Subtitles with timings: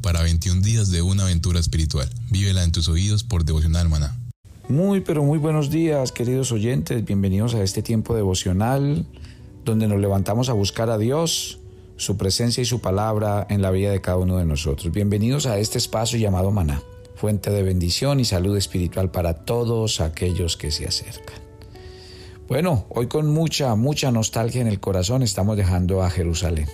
[0.00, 2.08] para 21 días de una aventura espiritual.
[2.30, 4.16] Vívela en tus oídos por Devocional Maná.
[4.70, 7.04] Muy, pero muy buenos días, queridos oyentes.
[7.04, 9.04] Bienvenidos a este tiempo devocional
[9.62, 11.58] donde nos levantamos a buscar a Dios,
[11.98, 14.90] su presencia y su palabra en la vida de cada uno de nosotros.
[14.90, 16.80] Bienvenidos a este espacio llamado Maná,
[17.14, 21.36] fuente de bendición y salud espiritual para todos aquellos que se acercan.
[22.48, 26.68] Bueno, hoy con mucha, mucha nostalgia en el corazón estamos dejando a Jerusalén.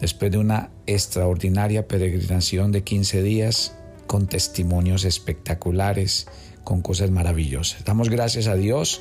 [0.00, 3.74] Después de una extraordinaria peregrinación de 15 días,
[4.06, 6.26] con testimonios espectaculares,
[6.64, 7.84] con cosas maravillosas.
[7.84, 9.00] Damos gracias a Dios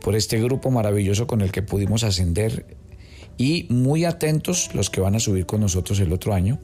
[0.00, 2.76] por este grupo maravilloso con el que pudimos ascender
[3.36, 6.58] y muy atentos los que van a subir con nosotros el otro año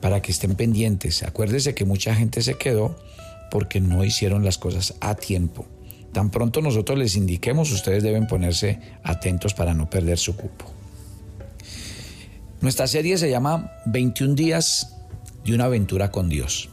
[0.00, 1.22] para que estén pendientes.
[1.22, 2.96] Acuérdese que mucha gente se quedó
[3.50, 5.66] porque no hicieron las cosas a tiempo.
[6.12, 10.81] Tan pronto nosotros les indiquemos, ustedes deben ponerse atentos para no perder su cupo.
[12.62, 14.96] Nuestra serie se llama 21 días
[15.44, 16.68] de una aventura con Dios.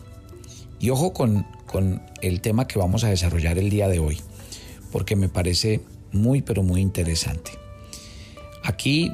[0.79, 4.19] Y ojo con, con el tema que vamos a desarrollar el día de hoy,
[4.91, 5.81] porque me parece
[6.11, 7.53] muy, pero muy interesante.
[8.63, 9.11] Aquí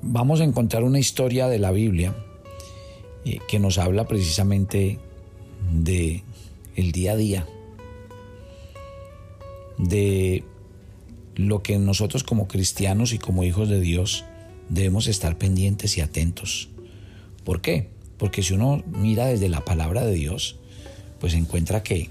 [0.00, 2.16] vamos a encontrar una historia de la Biblia
[3.26, 4.98] eh, que nos habla precisamente
[5.74, 6.24] de
[6.74, 7.46] el día a día,
[9.76, 10.42] de
[11.36, 14.24] lo que nosotros como cristianos y como hijos de Dios
[14.70, 16.70] debemos estar pendientes y atentos.
[17.44, 17.88] ¿Por qué?
[18.16, 20.56] Porque si uno mira desde la palabra de Dios,
[21.18, 22.10] pues encuentra que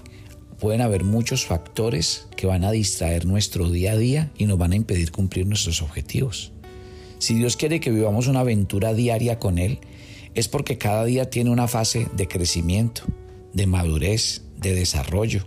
[0.60, 4.72] pueden haber muchos factores que van a distraer nuestro día a día y nos van
[4.72, 6.52] a impedir cumplir nuestros objetivos.
[7.18, 9.78] Si Dios quiere que vivamos una aventura diaria con Él,
[10.34, 13.02] es porque cada día tiene una fase de crecimiento,
[13.52, 15.46] de madurez, de desarrollo,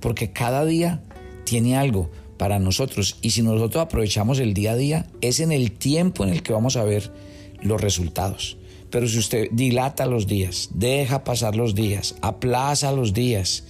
[0.00, 1.02] porque cada día
[1.44, 5.72] tiene algo para nosotros y si nosotros aprovechamos el día a día, es en el
[5.72, 7.12] tiempo en el que vamos a ver
[7.60, 8.56] los resultados.
[8.90, 13.64] Pero si usted dilata los días, deja pasar los días, aplaza los días,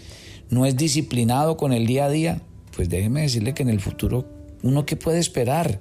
[0.51, 2.43] no es disciplinado con el día a día,
[2.77, 4.29] pues déjeme decirle que en el futuro
[4.63, 5.81] uno que puede esperar.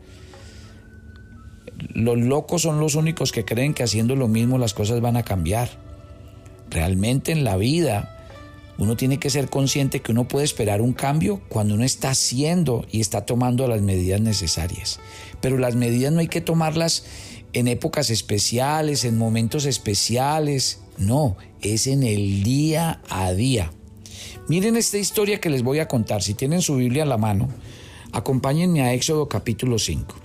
[1.94, 5.24] Los locos son los únicos que creen que haciendo lo mismo las cosas van a
[5.24, 5.70] cambiar.
[6.70, 8.13] Realmente en la vida
[8.78, 12.86] uno tiene que ser consciente que uno puede esperar un cambio cuando uno está haciendo
[12.92, 15.00] y está tomando las medidas necesarias.
[15.42, 17.06] Pero las medidas no hay que tomarlas
[17.54, 20.82] en épocas especiales, en momentos especiales.
[20.98, 23.72] No, es en el día a día.
[24.48, 26.24] Miren esta historia que les voy a contar.
[26.24, 27.50] Si tienen su Biblia a la mano,
[28.12, 30.16] acompáñenme a Éxodo capítulo 5.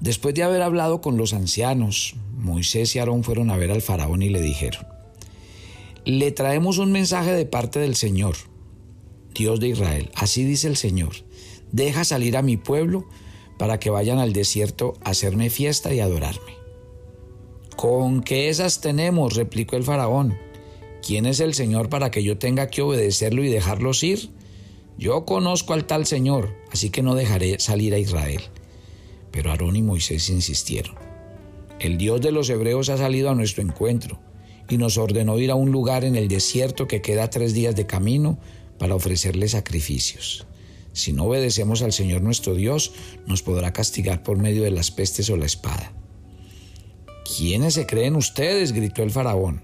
[0.00, 4.22] Después de haber hablado con los ancianos, Moisés y Aarón fueron a ver al faraón
[4.22, 4.86] y le dijeron,
[6.08, 8.34] le traemos un mensaje de parte del Señor,
[9.34, 10.10] Dios de Israel.
[10.14, 11.12] Así dice el Señor,
[11.70, 13.06] deja salir a mi pueblo
[13.58, 16.56] para que vayan al desierto a hacerme fiesta y adorarme.
[17.76, 19.34] ¿Con qué esas tenemos?
[19.34, 20.38] replicó el faraón.
[21.06, 24.30] ¿Quién es el Señor para que yo tenga que obedecerlo y dejarlos ir?
[24.96, 28.40] Yo conozco al tal Señor, así que no dejaré salir a Israel.
[29.30, 30.96] Pero Aarón y Moisés insistieron.
[31.80, 34.18] El Dios de los hebreos ha salido a nuestro encuentro
[34.68, 37.86] y nos ordenó ir a un lugar en el desierto que queda tres días de
[37.86, 38.38] camino
[38.78, 40.46] para ofrecerle sacrificios.
[40.92, 42.92] Si no obedecemos al Señor nuestro Dios,
[43.26, 45.92] nos podrá castigar por medio de las pestes o la espada.
[47.36, 48.72] ¿Quiénes se creen ustedes?
[48.72, 49.62] gritó el faraón.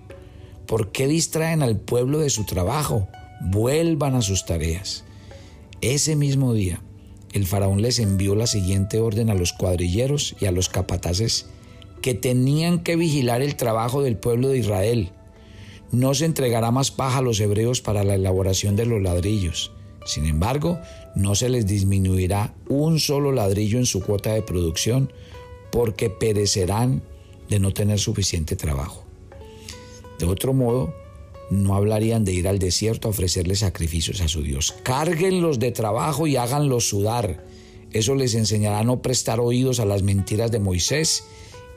[0.66, 3.08] ¿Por qué distraen al pueblo de su trabajo?
[3.40, 5.04] Vuelvan a sus tareas.
[5.80, 6.80] Ese mismo día,
[7.32, 11.46] el faraón les envió la siguiente orden a los cuadrilleros y a los capataces
[12.04, 15.12] que tenían que vigilar el trabajo del pueblo de Israel.
[15.90, 19.72] No se entregará más paja a los hebreos para la elaboración de los ladrillos.
[20.04, 20.78] Sin embargo,
[21.14, 25.14] no se les disminuirá un solo ladrillo en su cuota de producción
[25.72, 27.02] porque perecerán
[27.48, 29.02] de no tener suficiente trabajo.
[30.18, 30.94] De otro modo,
[31.48, 34.74] no hablarían de ir al desierto a ofrecerle sacrificios a su Dios.
[34.82, 37.42] Cárguenlos de trabajo y háganlos sudar.
[37.92, 41.24] Eso les enseñará a no prestar oídos a las mentiras de Moisés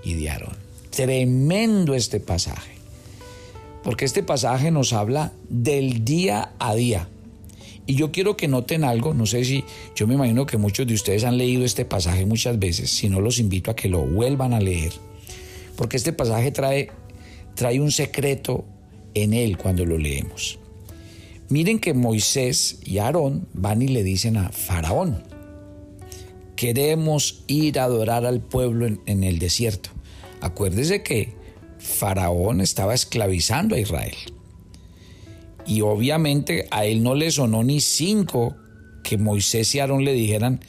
[0.07, 0.55] y de Aarón.
[0.89, 2.71] Tremendo este pasaje,
[3.83, 7.09] porque este pasaje nos habla del día a día.
[7.85, 9.63] Y yo quiero que noten algo, no sé si,
[9.95, 13.21] yo me imagino que muchos de ustedes han leído este pasaje muchas veces, si no
[13.21, 14.93] los invito a que lo vuelvan a leer,
[15.75, 16.89] porque este pasaje trae,
[17.55, 18.65] trae un secreto
[19.13, 20.59] en él cuando lo leemos.
[21.49, 25.23] Miren que Moisés y Aarón van y le dicen a Faraón,
[26.57, 29.91] queremos ir a adorar al pueblo en, el desierto.
[30.41, 31.33] Acuérdese que
[31.79, 34.15] Faraón estaba esclavizando a Israel.
[35.65, 38.55] Y obviamente a él no le sonó ni cinco
[39.03, 40.61] que Moisés y Aarón le dijeran,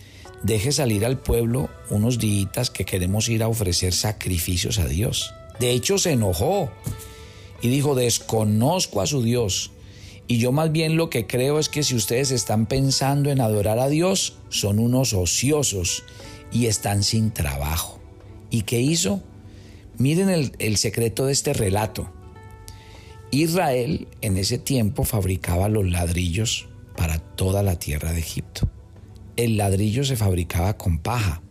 [0.42, 5.32] deje salir al pueblo unos días que queremos ir a ofrecer sacrificios a Dios.
[5.60, 6.70] De hecho, se enojó
[7.60, 9.72] y dijo, desconozco a su Dios.
[10.26, 13.78] Y yo más bien lo que creo es que si ustedes están pensando en adorar
[13.78, 16.04] a Dios, son unos ociosos
[16.52, 17.98] y están sin trabajo.
[18.50, 19.22] ¿Y qué hizo?
[19.98, 22.08] Miren el, el secreto de este relato.
[23.32, 28.70] Israel en ese tiempo fabricaba los ladrillos para toda la tierra de Egipto.
[29.36, 31.42] El ladrillo se fabricaba con paja.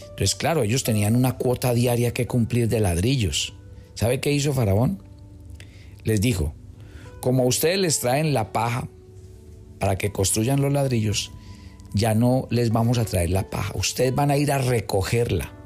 [0.00, 3.54] Entonces, claro, ellos tenían una cuota diaria que cumplir de ladrillos.
[3.94, 5.02] ¿Sabe qué hizo Faraón?
[6.02, 6.54] Les dijo,
[7.20, 8.88] como ustedes les traen la paja
[9.78, 11.30] para que construyan los ladrillos,
[11.92, 13.72] ya no les vamos a traer la paja.
[13.76, 15.59] Ustedes van a ir a recogerla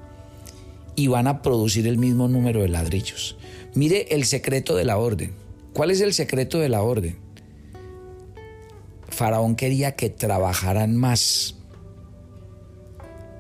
[0.96, 3.36] y van a producir el mismo número de ladrillos.
[3.74, 5.32] Mire el secreto de la orden.
[5.72, 7.18] ¿Cuál es el secreto de la orden?
[9.08, 11.56] Faraón quería que trabajaran más,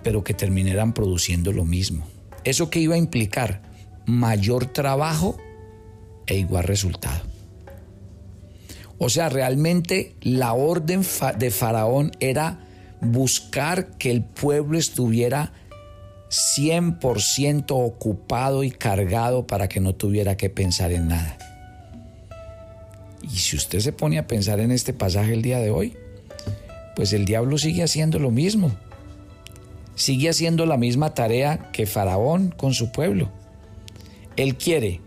[0.02, 2.06] pero que terminaran produciendo lo mismo.
[2.44, 3.62] ¿Eso qué iba a implicar?
[4.06, 5.36] Mayor trabajo
[6.26, 7.22] e igual resultado.
[8.98, 11.02] O sea, realmente la orden
[11.38, 12.60] de Faraón era
[13.00, 15.52] buscar que el pueblo estuviera
[16.34, 21.38] 100% ocupado y cargado para que no tuviera que pensar en nada.
[23.22, 25.96] Y si usted se pone a pensar en este pasaje el día de hoy,
[26.96, 28.72] pues el diablo sigue haciendo lo mismo.
[29.94, 33.30] Sigue haciendo la misma tarea que Faraón con su pueblo.
[34.36, 35.00] Él quiere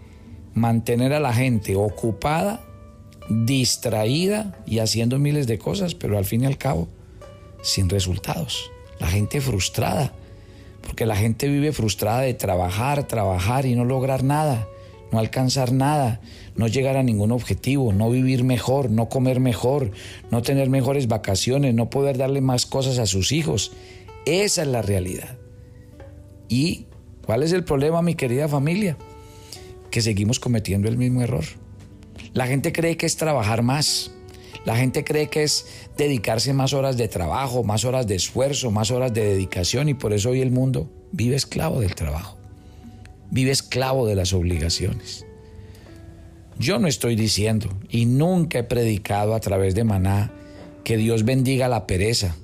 [0.54, 2.62] mantener a la gente ocupada,
[3.30, 6.88] distraída y haciendo miles de cosas, pero al fin y al cabo
[7.62, 8.72] sin resultados.
[9.00, 10.14] La gente frustrada,
[10.98, 14.68] porque la gente vive frustrada de trabajar, trabajar y no lograr nada,
[15.12, 16.22] no alcanzar nada,
[16.56, 19.92] no llegar a ningún objetivo, no vivir mejor, no comer mejor,
[20.32, 23.74] no tener mejores vacaciones, no poder darle más cosas a sus hijos.
[24.26, 25.38] Esa es la realidad.
[26.50, 26.88] ¿Y
[27.24, 28.98] cuál es el problema, mi querida familia?
[29.92, 31.46] Que seguimos cometiendo el mismo error.
[32.34, 34.16] La gente cree que es trabajar más.
[34.68, 35.66] La gente cree que es
[35.96, 40.12] dedicarse más horas de trabajo, más horas de esfuerzo, más horas de dedicación y por
[40.12, 42.38] eso hoy el mundo vive esclavo del trabajo.
[43.32, 45.26] Vive esclavo de las obligaciones.
[46.60, 50.34] Yo no estoy diciendo y nunca he predicado a través de Maná
[50.84, 52.36] que Dios bendiga la pereza,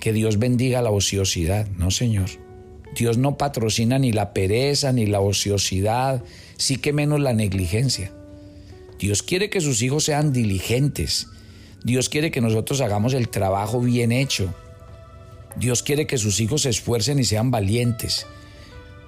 [0.00, 1.66] que Dios bendiga la ociosidad.
[1.78, 2.28] No, Señor.
[2.94, 6.24] Dios no patrocina ni la pereza, ni la ociosidad,
[6.58, 8.12] sí que menos la negligencia.
[8.98, 11.28] Dios quiere que sus hijos sean diligentes.
[11.84, 14.52] Dios quiere que nosotros hagamos el trabajo bien hecho.
[15.54, 18.26] Dios quiere que sus hijos se esfuercen y sean valientes.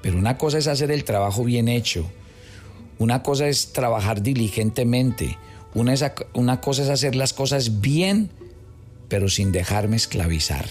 [0.03, 2.09] Pero una cosa es hacer el trabajo bien hecho
[2.99, 5.37] una cosa es trabajar diligentemente,
[5.75, 5.95] una,
[6.33, 8.31] una cosa es hacer las cosas bien,
[9.09, 10.67] pero sin dejarme esclavizar,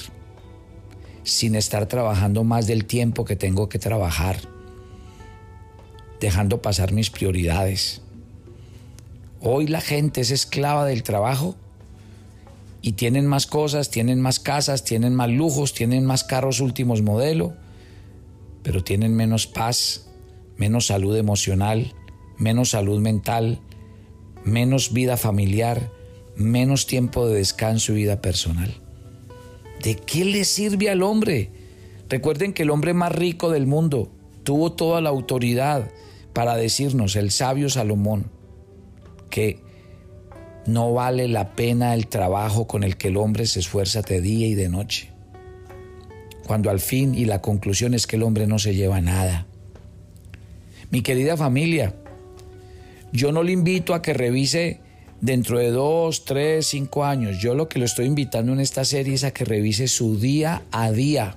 [1.24, 4.38] sin estar trabajando más del tiempo que tengo que trabajar,
[6.19, 8.02] dejando pasar mis prioridades.
[9.40, 11.56] Hoy la gente es esclava del trabajo
[12.85, 17.55] y tienen más cosas, tienen más casas, tienen más lujos, tienen más carros últimos modelo,
[18.61, 20.05] pero tienen menos paz,
[20.55, 21.95] menos salud emocional,
[22.37, 23.59] menos salud mental,
[24.43, 25.89] menos vida familiar,
[26.35, 28.71] menos tiempo de descanso y vida personal.
[29.81, 31.49] ¿De qué le sirve al hombre?
[32.07, 34.11] Recuerden que el hombre más rico del mundo
[34.44, 35.89] tuvo toda la autoridad
[36.33, 38.30] para decirnos, el sabio Salomón,
[39.31, 39.65] que
[40.66, 44.48] no vale la pena el trabajo con el que el hombre se esfuerza de día
[44.48, 45.10] y de noche.
[46.45, 49.45] Cuando al fin y la conclusión es que el hombre no se lleva nada.
[50.92, 51.94] Mi querida familia,
[53.12, 54.80] yo no le invito a que revise
[55.22, 57.40] dentro de dos, tres, cinco años.
[57.40, 60.64] Yo lo que lo estoy invitando en esta serie es a que revise su día
[60.72, 61.36] a día.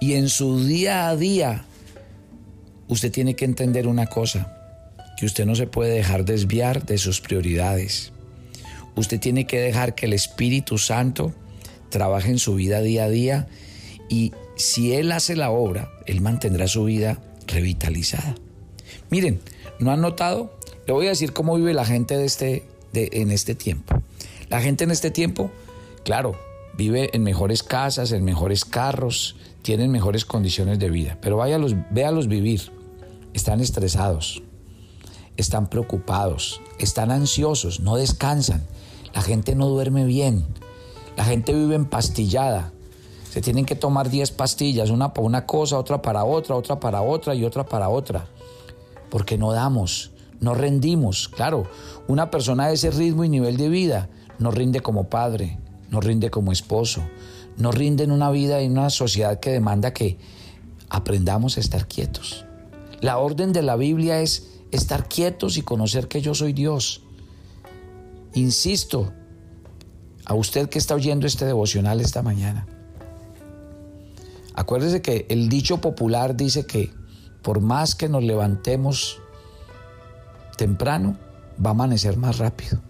[0.00, 1.64] Y en su día a día,
[2.88, 4.59] usted tiene que entender una cosa,
[5.20, 8.12] que usted no se puede dejar desviar de sus prioridades.
[8.96, 11.32] Usted tiene que dejar que el Espíritu Santo
[11.90, 13.48] trabaje en su vida día a día
[14.08, 18.34] y si Él hace la obra, Él mantendrá su vida revitalizada.
[19.10, 19.40] Miren,
[19.80, 20.52] ¿No han notado?
[20.86, 24.02] Le voy a decir cómo vive la gente de este, de, en este tiempo.
[24.50, 25.50] La gente en este tiempo,
[26.04, 26.38] claro,
[26.76, 32.28] vive en mejores casas, en mejores carros, tienen mejores condiciones de vida, pero váyalos, véalos
[32.28, 32.70] vivir.
[33.32, 34.42] Están estresados,
[35.36, 38.66] están preocupados, están ansiosos, no descansan.
[39.14, 40.46] La gente no duerme bien.
[41.16, 42.72] La gente vive empastillada.
[43.30, 47.02] Se tienen que tomar 10 pastillas, una para una cosa, otra para otra, otra para
[47.02, 48.26] otra y otra para otra
[49.10, 51.28] porque no damos, no rendimos.
[51.28, 51.66] Claro,
[52.08, 54.08] una persona de ese ritmo y nivel de vida
[54.38, 55.58] no rinde como padre,
[55.90, 57.02] no rinde como esposo,
[57.58, 60.16] no rinde en una vida, en una sociedad que demanda que
[60.88, 62.46] aprendamos a estar quietos,
[63.00, 67.02] La orden de la Biblia es estar quietos y conocer que yo soy Dios.
[68.34, 69.12] Insisto,
[70.24, 72.66] a usted que está oyendo este devocional esta mañana,
[74.54, 76.90] acuérdese que el dicho popular dice que
[77.42, 79.20] por más que nos levantemos
[80.56, 81.16] temprano,
[81.64, 82.80] va a amanecer más rápido.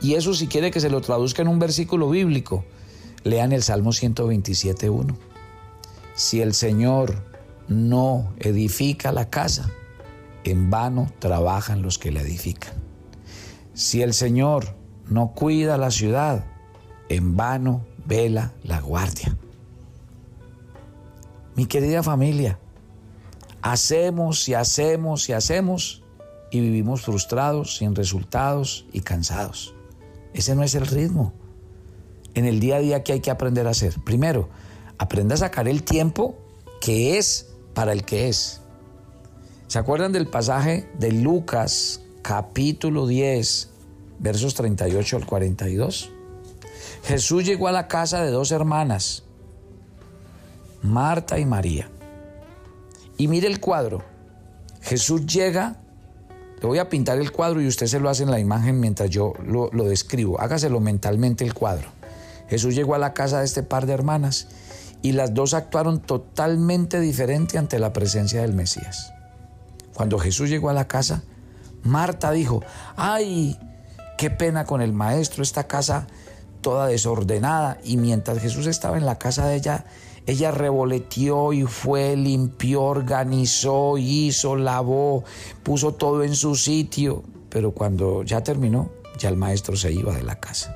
[0.00, 2.64] Y eso si quiere que se lo traduzca en un versículo bíblico,
[3.24, 5.16] lean el Salmo 127.1.
[6.14, 7.22] Si el Señor
[7.68, 9.70] no edifica la casa,
[10.44, 12.74] en vano trabajan los que la edifican.
[13.74, 14.74] Si el Señor
[15.08, 16.44] no cuida la ciudad,
[17.08, 19.36] en vano vela la guardia.
[21.56, 22.58] Mi querida familia,
[23.62, 26.02] hacemos y hacemos y hacemos
[26.50, 29.74] y vivimos frustrados, sin resultados y cansados.
[30.32, 31.32] Ese no es el ritmo.
[32.34, 33.94] En el día a día, ¿qué hay que aprender a hacer?
[34.04, 34.48] Primero,
[34.98, 36.36] aprenda a sacar el tiempo
[36.80, 38.60] que es para el que es.
[39.70, 43.68] ¿Se acuerdan del pasaje de Lucas capítulo 10,
[44.18, 46.10] versos 38 al 42?
[47.04, 49.22] Jesús llegó a la casa de dos hermanas,
[50.82, 51.88] Marta y María.
[53.16, 54.02] Y mire el cuadro.
[54.82, 55.76] Jesús llega,
[56.60, 59.08] le voy a pintar el cuadro y usted se lo hace en la imagen mientras
[59.08, 60.40] yo lo, lo describo.
[60.40, 61.90] Hágaselo mentalmente el cuadro.
[62.48, 64.48] Jesús llegó a la casa de este par de hermanas
[65.00, 69.12] y las dos actuaron totalmente diferente ante la presencia del Mesías.
[70.00, 71.24] Cuando Jesús llegó a la casa,
[71.82, 72.62] Marta dijo,
[72.96, 73.58] ay,
[74.16, 76.06] qué pena con el maestro, esta casa
[76.62, 77.76] toda desordenada.
[77.84, 79.84] Y mientras Jesús estaba en la casa de ella,
[80.24, 85.22] ella revoleteó y fue, limpió, organizó, hizo, lavó,
[85.62, 87.22] puso todo en su sitio.
[87.50, 90.74] Pero cuando ya terminó, ya el maestro se iba de la casa.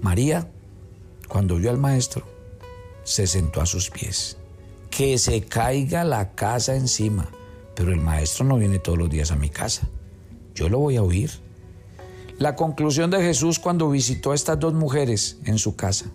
[0.00, 0.48] María,
[1.28, 2.24] cuando vio al maestro,
[3.02, 4.36] se sentó a sus pies.
[4.96, 7.28] Que se caiga la casa encima,
[7.74, 9.88] pero el maestro no viene todos los días a mi casa.
[10.54, 11.30] Yo lo voy a oír.
[12.38, 16.06] La conclusión de Jesús cuando visitó a estas dos mujeres en su casa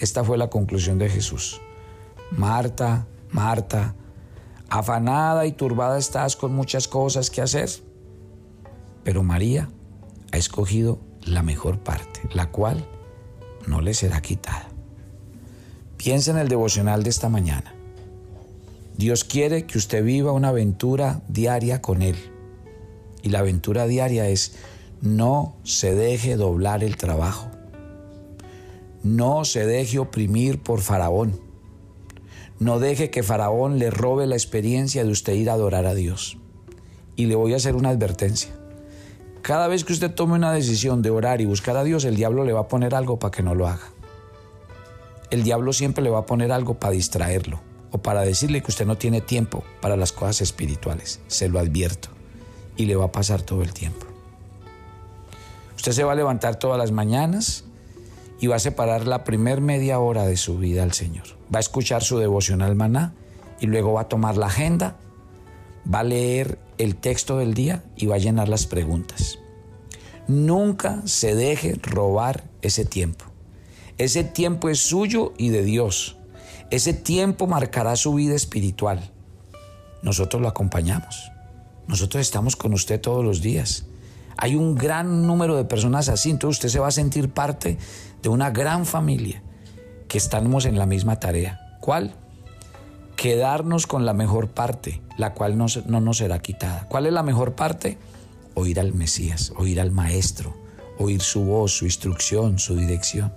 [0.00, 1.60] esta fue la conclusión de Jesús.
[2.30, 3.94] Marta, Marta,
[4.70, 7.68] afanada y turbada estás con muchas cosas que hacer,
[9.04, 9.68] pero María
[10.32, 12.86] ha escogido la mejor parte, la cual
[13.66, 14.68] no le será quitada.
[15.98, 17.74] Piensa en el devocional de esta mañana.
[19.00, 22.16] Dios quiere que usted viva una aventura diaria con Él.
[23.22, 24.56] Y la aventura diaria es
[25.00, 27.50] no se deje doblar el trabajo.
[29.02, 31.40] No se deje oprimir por Faraón.
[32.58, 36.36] No deje que Faraón le robe la experiencia de usted ir a adorar a Dios.
[37.16, 38.50] Y le voy a hacer una advertencia.
[39.40, 42.44] Cada vez que usted tome una decisión de orar y buscar a Dios, el diablo
[42.44, 43.94] le va a poner algo para que no lo haga.
[45.30, 48.86] El diablo siempre le va a poner algo para distraerlo o para decirle que usted
[48.86, 51.20] no tiene tiempo para las cosas espirituales.
[51.28, 52.08] Se lo advierto.
[52.76, 54.06] Y le va a pasar todo el tiempo.
[55.76, 57.64] Usted se va a levantar todas las mañanas
[58.40, 61.24] y va a separar la primer media hora de su vida al Señor.
[61.54, 63.14] Va a escuchar su devocional maná
[63.60, 64.96] y luego va a tomar la agenda,
[65.92, 69.38] va a leer el texto del día y va a llenar las preguntas.
[70.26, 73.26] Nunca se deje robar ese tiempo.
[73.98, 76.16] Ese tiempo es suyo y de Dios.
[76.70, 79.10] Ese tiempo marcará su vida espiritual.
[80.02, 81.32] Nosotros lo acompañamos.
[81.88, 83.86] Nosotros estamos con usted todos los días.
[84.36, 87.76] Hay un gran número de personas así, entonces usted se va a sentir parte
[88.22, 89.42] de una gran familia
[90.06, 91.76] que estamos en la misma tarea.
[91.80, 92.14] ¿Cuál?
[93.16, 96.86] Quedarnos con la mejor parte, la cual no, no nos será quitada.
[96.88, 97.98] ¿Cuál es la mejor parte?
[98.54, 100.56] Oír al Mesías, oír al Maestro,
[100.98, 103.32] oír su voz, su instrucción, su dirección.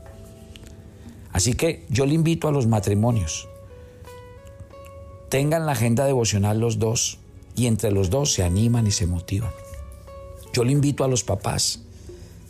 [1.33, 3.49] Así que yo le invito a los matrimonios.
[5.29, 7.17] Tengan la agenda devocional los dos
[7.55, 9.51] y entre los dos se animan y se motivan.
[10.53, 11.81] Yo le invito a los papás,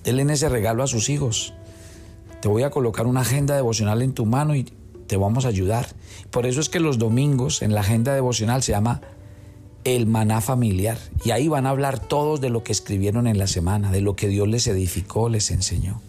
[0.04, 1.54] denle ese regalo a sus hijos.
[2.42, 4.66] Te voy a colocar una agenda devocional en tu mano y
[5.08, 5.88] te vamos a ayudar.
[6.30, 9.00] Por eso es que los domingos en la agenda devocional se llama
[9.86, 10.98] el maná familiar.
[11.24, 14.18] Y ahí van a hablar todos de lo que escribieron en la semana, de lo
[14.18, 16.02] que Dios les edificó, les enseñó.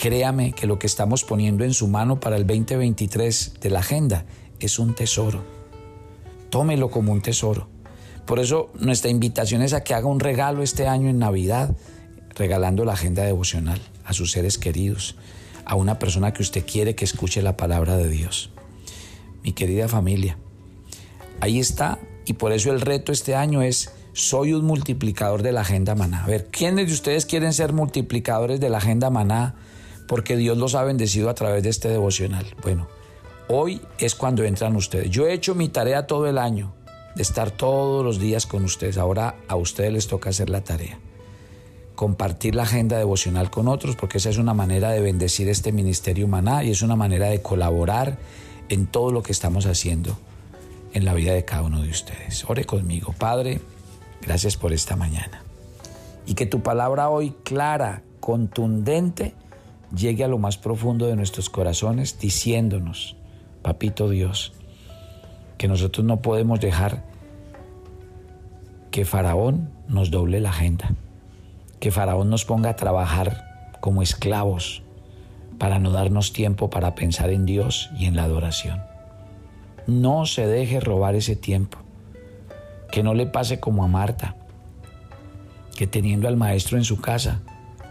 [0.00, 4.24] Créame que lo que estamos poniendo en su mano para el 2023 de la agenda
[4.58, 5.44] es un tesoro.
[6.48, 7.68] Tómelo como un tesoro.
[8.24, 11.76] Por eso nuestra invitación es a que haga un regalo este año en Navidad,
[12.34, 15.16] regalando la agenda devocional a sus seres queridos,
[15.66, 18.48] a una persona que usted quiere que escuche la palabra de Dios.
[19.42, 20.38] Mi querida familia,
[21.40, 25.60] ahí está y por eso el reto este año es soy un multiplicador de la
[25.60, 26.24] agenda maná.
[26.24, 29.56] A ver, ¿quiénes de ustedes quieren ser multiplicadores de la agenda maná
[30.10, 32.44] porque Dios los ha bendecido a través de este devocional?
[32.62, 32.88] Bueno,
[33.52, 35.10] Hoy es cuando entran ustedes.
[35.10, 36.72] Yo he hecho mi tarea todo el año
[37.16, 38.96] de estar todos los días con ustedes.
[38.96, 41.00] Ahora a ustedes les toca hacer la tarea.
[41.96, 46.26] Compartir la agenda devocional con otros, porque esa es una manera de bendecir este ministerio
[46.26, 48.18] humana y es una manera de colaborar
[48.68, 50.16] en todo lo que estamos haciendo
[50.92, 52.48] en la vida de cada uno de ustedes.
[52.48, 53.60] Ore conmigo, Padre,
[54.22, 55.42] gracias por esta mañana.
[56.24, 59.34] Y que tu palabra hoy clara, contundente,
[59.94, 63.16] llegue a lo más profundo de nuestros corazones diciéndonos,
[63.62, 64.52] Papito Dios,
[65.58, 67.04] que nosotros no podemos dejar
[68.90, 70.94] que Faraón nos doble la agenda,
[71.78, 74.82] que Faraón nos ponga a trabajar como esclavos
[75.58, 78.82] para no darnos tiempo para pensar en Dios y en la adoración.
[79.86, 81.78] No se deje robar ese tiempo,
[82.90, 84.36] que no le pase como a Marta,
[85.76, 87.42] que teniendo al maestro en su casa,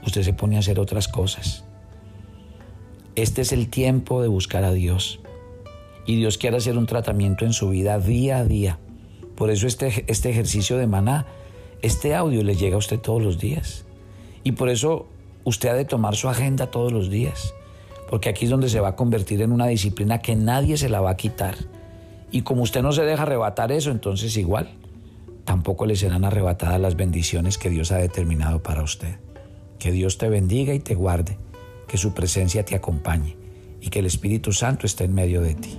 [0.06, 1.66] usted se pone a hacer otras cosas.
[3.20, 5.20] Este es el tiempo de buscar a Dios
[6.06, 8.80] y Dios quiere hacer un tratamiento en su vida día a día.
[9.36, 11.26] Por eso este, este ejercicio de maná,
[11.82, 13.84] este audio le llega a usted todos los días.
[14.46, 15.06] Y por eso
[15.44, 17.54] usted ha de tomar su agenda todos los días,
[18.10, 21.02] porque aquí es donde se va a convertir en una disciplina que nadie se la
[21.02, 21.56] va a quitar.
[22.32, 24.70] Y como usted no se deja arrebatar eso, entonces igual,
[25.44, 29.18] tampoco le serán arrebatadas las bendiciones que Dios ha determinado para usted.
[29.78, 31.38] Que Dios te bendiga y te guarde,
[31.90, 33.36] que su presencia te acompañe
[33.82, 35.78] y que el Espíritu Santo esté en medio de ti.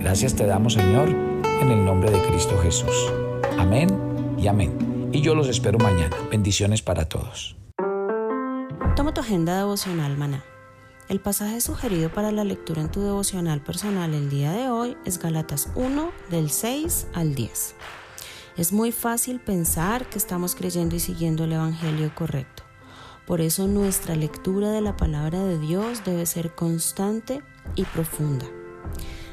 [0.00, 3.12] Gracias te damos, Señor, en el nombre de Cristo Jesús.
[3.58, 3.88] Amén
[4.36, 5.10] y amén.
[5.12, 6.16] Y yo los espero mañana.
[6.30, 7.56] Bendiciones para todos.
[8.96, 10.44] Toma tu agenda devocional, maná.
[11.08, 15.18] El pasaje sugerido para la lectura en tu devocional personal el día de hoy es
[15.18, 17.74] Galatas 1 del 6 al 10.
[18.56, 22.62] Es muy fácil pensar que estamos creyendo y siguiendo el Evangelio correcto.
[23.26, 27.42] Por eso nuestra lectura de la palabra de Dios debe ser constante
[27.74, 28.46] y profunda.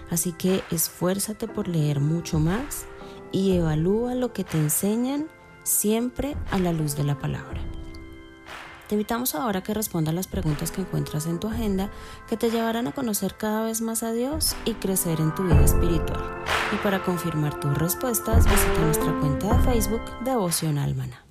[0.10, 2.86] Así que esfuérzate por leer mucho más
[3.32, 5.28] y evalúa lo que te enseñan
[5.64, 7.62] siempre a la luz de la palabra.
[8.88, 11.90] Te invitamos ahora a que respondas las preguntas que encuentras en tu agenda
[12.28, 15.64] que te llevarán a conocer cada vez más a Dios y crecer en tu vida
[15.64, 16.44] espiritual.
[16.74, 21.31] Y para confirmar tus respuestas, visita nuestra cuenta de Facebook Devoción Almana.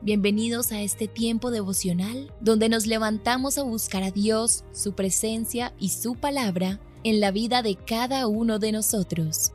[0.00, 5.88] Bienvenidos a este tiempo devocional donde nos levantamos a buscar a Dios, su presencia y
[5.88, 9.54] su palabra en la vida de cada uno de nosotros.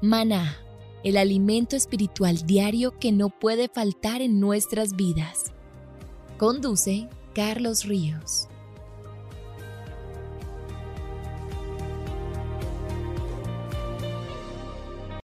[0.00, 0.56] Maná,
[1.04, 5.52] el alimento espiritual diario que no puede faltar en nuestras vidas.
[6.38, 8.48] Conduce Carlos Ríos.